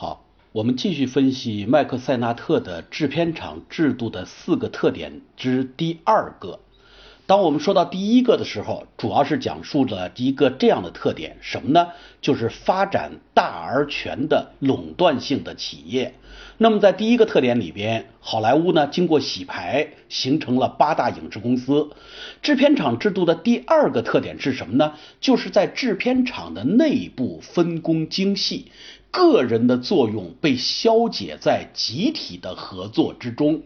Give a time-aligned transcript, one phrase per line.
[0.00, 6.60] 好，我们继续分析麦克塞纳特的制片厂制度的四个特点之第二个。
[7.30, 11.86] 当我们说到第一个的时候，主要是讲述了一个这样的特点，什么呢？
[12.20, 16.12] 就是发展大而全的垄断性的企业。
[16.58, 21.90] 那么在第一个特点里边，好莱坞呢经过洗牌，形成了八大影视公司。
[22.42, 24.94] 制片厂制度的第二个特点是什么呢？
[25.20, 28.72] 就是在制片厂的内部分工精细，
[29.12, 33.62] 个人的作用被消解在集体的合作之中。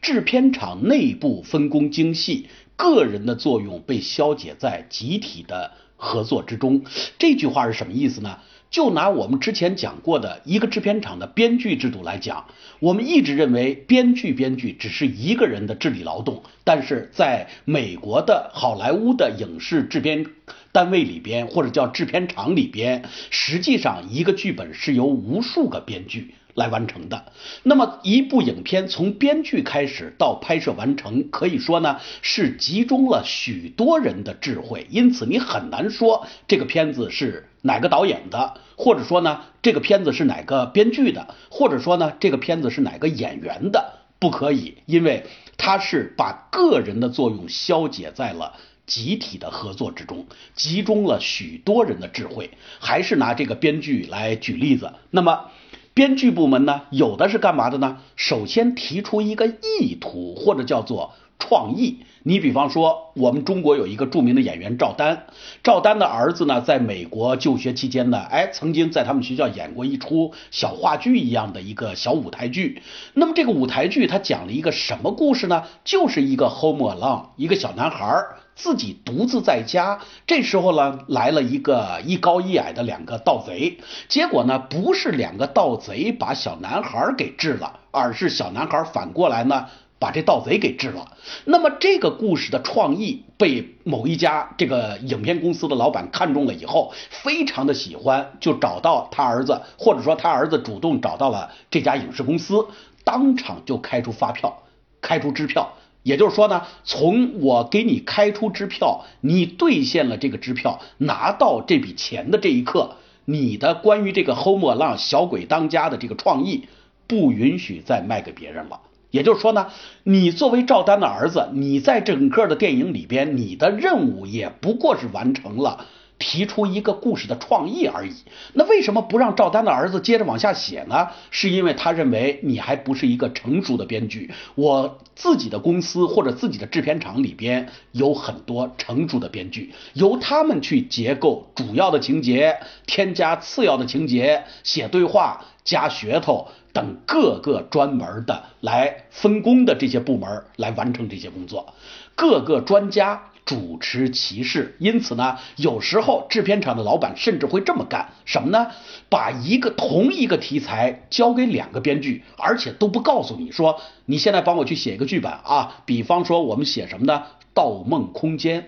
[0.00, 2.48] 制片厂内部分工精细。
[2.76, 6.84] 个人的作用被消解在集体的合作之中，
[7.18, 8.38] 这句话是什么意思呢？
[8.70, 12.46] 就拿我们之前讲过的一个制片厂的编剧制度来讲，
[12.80, 20.24] 我们一直认为编剧编剧只是一个人的智力劳动，但是在美国的好莱坞的影视制片
[20.72, 26.34] 单位里边，或者叫制片厂里边，实际上一个剧本是由无数个编剧。
[26.54, 27.32] 来完成的。
[27.62, 34.86] 那么一部影片从编剧开始到拍摄完成，可以说呢是集中了许多人的智慧。
[34.90, 45.24] 因此你很难说这个片子是哪个导演的，或者说呢这个片子是哪个编剧的，或者说呢这个片子是哪个演员的，不可以，因为
[45.56, 52.50] 它是把个人的作用消解在了集体的合作之中，集中了许多人的智慧。
[52.78, 55.50] 还是拿这个编剧来举例子，那么。
[55.94, 57.98] 编剧部门呢，有的是干嘛的呢？
[58.16, 61.98] 首先提出一个意图，或者叫做创意。
[62.22, 65.26] 你比方说，我们中国有一个著名的演员赵丹，
[65.62, 72.80] 赵丹的儿子呢，在美国就学期间呢，哎，曾经在他们学校演过一出小话剧一样的一个小舞台剧。
[73.12, 75.64] 那么这个舞台剧它讲了一个什么故事呢？
[75.84, 78.24] 就是一个 home alone，一个小男孩。
[78.54, 83.78] 自己独自在家，这时候呢，来了一个一高一矮的两个盗贼。
[84.08, 89.66] 结果呢，不是两个盗贼把小男孩给治了，而是小男孩反过来呢，
[89.98, 91.08] 把这盗贼给治了。
[91.44, 102.66] 那么这个故事的创意被某一家这个影片公司的老板看中了以后，非常的喜欢，就找到他儿子，或者说他儿子主动找到了这家影视公司，
[103.02, 104.62] 当场就开出发票，
[105.00, 105.72] 开出支票。
[106.02, 116.66] 也就是说呢，从我给你开出支票，你兑现了这个支票，拿到这笔钱的这一刻，你的关于这个 Home 浪小鬼当家的这个创意
[117.06, 118.80] 不允许再卖给别人了。
[119.10, 119.66] 也就是说呢，
[120.04, 125.86] 你作为赵丹的儿子，你在整个的电影里边，你的任务也不过是完成了。
[126.22, 128.14] 提出一个故事的创意而已。
[128.52, 131.08] 那为什么不让赵丹的儿子接着往下写呢？
[131.32, 134.30] 是因为他认为你还不是一个成熟的编剧。
[134.54, 142.56] 我自己的公司或者自己的制片厂里边有很多成熟的编剧，由他们去结构主要的情节，
[142.86, 151.74] 添加次要的情节，写对话，加噱头等各个专门的来分工的这些部门来完成这些工作，
[152.14, 153.31] 各个专家。
[153.44, 158.68] 主持其事，因此呢，有时候制片厂的老板甚至会这么干，什么呢？
[159.08, 165.82] 把一个同一个题材交给两个编剧，而且都不告诉你说，你现在帮我去写一个剧本啊。
[165.84, 167.22] 比方说我们写什么呢？
[167.52, 168.62] 《盗梦空间》，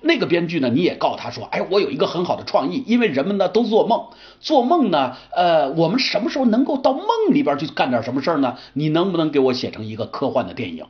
[0.00, 4.06] 那个编剧呢，你也告诉他说，哎，我有一个很好的创意，因为人们呢都做梦，
[4.40, 8.56] 做梦呢，呃，我们什么时候能够到梦里边去干点什么事儿呢？
[8.72, 10.86] 你能不能给我写成一个科幻的电影？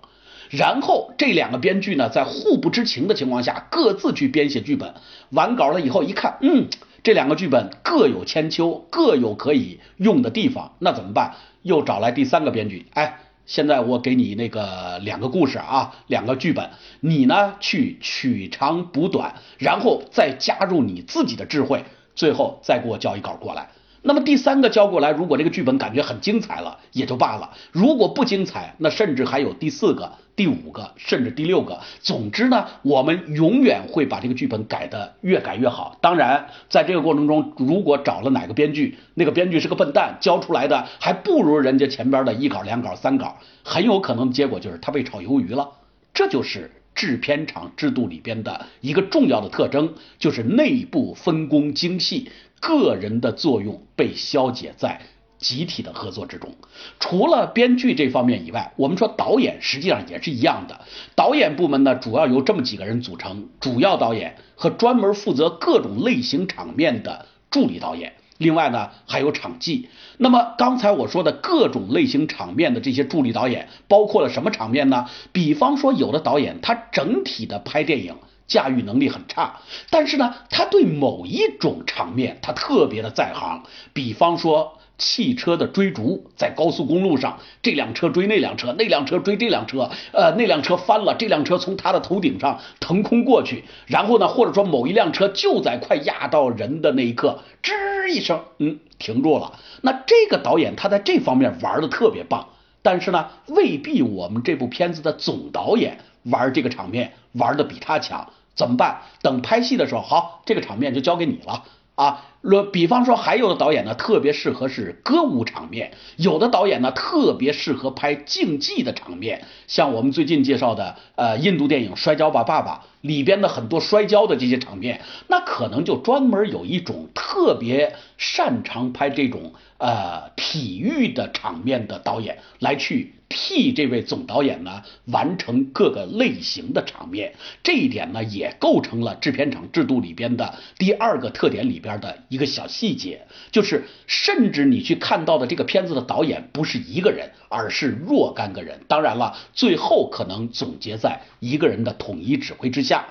[0.52, 4.92] 然后这两个编剧呢，在互不知情的情况下，各自去编写剧本。
[5.30, 6.68] 完稿了以后一看，嗯，
[7.02, 10.74] 这两个剧本各有千秋，各有可以用的地方。
[10.78, 11.36] 那怎么办？
[11.62, 16.68] 又找来第三个编剧，哎，现在我给你那个两个故事啊，两个剧本，
[17.00, 21.84] 你呢去取长补短，然后再加入你自己的智慧，
[22.14, 23.70] 最后再给我交一稿过来。
[24.04, 31.80] 那么第三个交过来，如果这个剧本感觉很精彩了，也就罢了；如果不精彩，那甚至还有第四个、第五个，甚至第六个。
[32.00, 35.98] 总之呢，我们永远会把这个剧本改得越改越好。
[36.00, 45.70] 当然，在这个过程中，如果找了哪个编剧，那个编剧是个笨蛋，交出来的还不如人家前边的一稿、两稿、三稿，很有可能结果就是他被炒鱿鱼了。
[46.14, 52.30] 这就是制片厂制度里边的一个重要的特征，就是内部分工精细。
[52.60, 55.00] 个人的作用被消解在
[55.42, 56.54] 集体的合作之中。
[56.98, 60.80] 除了编剧这方面以外，我们说导演实际上也是一样的。
[61.14, 68.14] 导演部门呢，主要由这么几个人组成：主要导演和专门负责各种类型场面的助理导演。
[68.38, 69.90] 另外呢，还有场记。
[70.16, 75.06] 那么刚才我说的各种类型场面的这些助理导演，包括了什么场面呢？
[75.32, 78.14] 比方说，有的导演他整体的拍电影。
[78.48, 83.62] 驾驭能力很差，但是呢，他对某一种场面他特别的在行。
[83.94, 99.58] 比方说汽车的追逐，在高速公路上，这辆车追那辆车，那辆车追这辆车，呃，那辆车翻了，这辆车从他的头顶上腾空过去，然后呢，或者说某一辆车就在快压到人的那一刻，吱一声，嗯，停住了。
[99.80, 102.48] 那这个导演他在这方面玩的特别棒，
[102.82, 108.28] 但是呢，未必我们这部片子的总导演玩这个场面玩的比他强。
[108.54, 109.00] 怎么办？
[109.22, 112.26] 等拍戏的时候，好，这个场面就交给你了啊。
[112.40, 119.44] 若比方说，还有的导演呢，特别适合是歌舞场面；有的导演呢，特别适合拍竞技的场面。
[119.68, 137.34] 像我们最近介绍的，呃，印度电影《摔跤吧，爸爸》里边的很多摔跤的这些场面，那可能就专门有一种特别擅长拍这种呃体育的场面的导演来去替这位总导演呢完成各个类型的场面。
[137.62, 142.18] 这一点呢，也构成了制片厂制度里边的第二个特点里边的。
[142.28, 148.80] 一个小细节，就是甚至你去看到的这个片子的导演不是一个人，而是若干个人。
[148.88, 152.91] 当然了，最后可能总结在一个人的统一指挥之下。
[152.92, 153.06] 下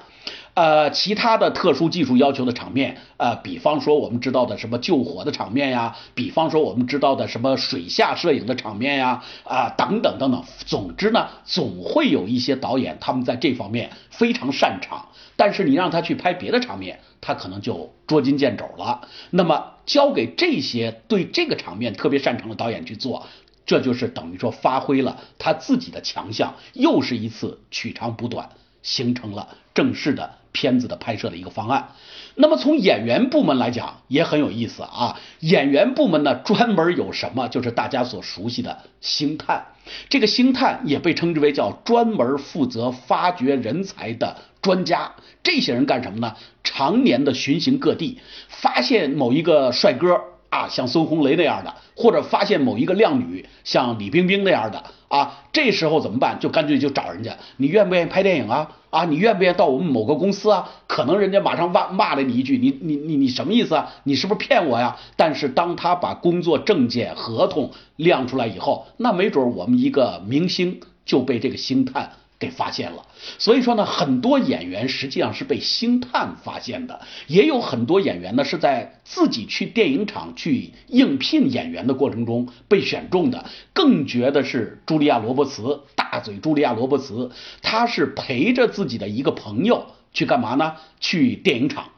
[0.54, 10.44] 呃，其他的特殊技术要求的场面，呃，比方说我们知道的什么救火的场面呀，比方说我们知道的什么水下摄影的场面呀，啊，等等等等。
[10.66, 15.08] 总之呢，总会有一些导演他们在这方面非常擅长，
[15.38, 19.08] 但是你让他去拍别的场面，他可能就捉襟见肘了。
[19.30, 23.26] 那么交给这些对这个场面特别擅长的导演去做，
[23.66, 28.50] 这就是等于说发挥了他自己的强项，又是一次取长补短，
[28.84, 30.36] 形成了正式的。
[30.54, 31.92] 片子的拍摄的一个方案，
[32.36, 35.18] 那么从演员部门来讲也很有意思啊。
[35.40, 37.48] 演员部门呢，专门有什么？
[37.48, 39.68] 就是大家所熟悉的星探。
[40.10, 45.14] 这个星探也被称之为叫专门负责发掘人才的专家。
[45.42, 46.36] 这些人干什么呢？
[46.66, 48.20] 常年的巡行各地，
[48.50, 50.20] 发现某一个帅哥
[50.52, 56.38] 啊，像孙红雷那样的，或者发现某一个靓女，像李冰冰那样的啊，这时候怎么办？
[56.40, 58.70] 就干脆就找人家，你愿不愿意拍电影啊？
[58.90, 60.70] 啊，你愿不愿意到我们某个公司啊？
[60.88, 63.94] 可能人家马上骂骂了你一句，你你你你什么意思啊？
[64.04, 64.98] 你是不是骗我呀？
[65.16, 72.12] 但是当他把工作证件、合同亮出来以后，那没准我们一个明星就被这个星探。
[72.42, 73.06] 给发现了，
[73.38, 83.46] 所以说呢，很多演员实际上是被星探发现的，也有很多演员呢是在自己去电影厂去应聘演员的过程中被选中的。
[83.74, 87.30] 更绝的是茱莉亚·罗伯茨，大嘴茱莉亚·罗伯茨，
[87.62, 90.74] 她是陪着自己的一个朋友去干嘛呢？
[91.00, 91.92] 去电影厂。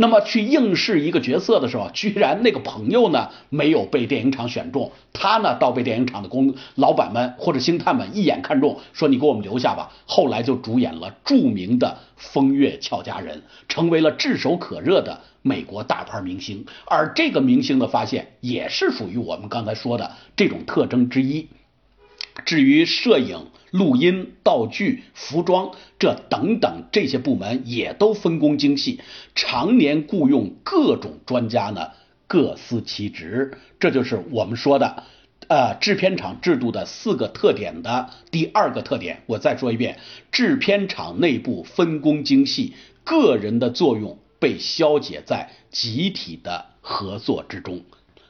[0.00, 9.90] 那么去应试一个角色的时候，居然那个朋友呢没有被电影厂选中，他呢倒被电影厂的工老板们或者星探们一眼看中，说你给我们留下吧。
[10.06, 16.64] 后来就主演了著名的《风月俏佳人》，成为了炙手可热的美国大牌明星。
[16.86, 21.48] 而这个明星的发现，也是属于我们刚才说的这种特征之一。
[22.44, 29.00] 至于摄影、录音、道具、服装这等等这些部门也都分工精细，
[29.34, 31.90] 常年雇佣各种专家呢，
[32.26, 33.58] 各司其职。
[33.78, 35.04] 这就是我们说的，
[35.48, 39.22] 呃，制片厂制度的四个特点的第二个特点。
[39.26, 39.98] 我再说一遍，
[40.32, 42.74] 制片厂内部分工精细，
[43.04, 47.82] 个人的作用被消解在集体的合作之中。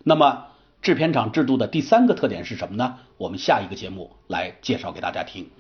[0.05, 0.46] 那么。
[0.81, 2.99] 制片厂制度的第三个特点是什么呢？
[3.17, 5.50] 我们下一个节目来介绍给大家听。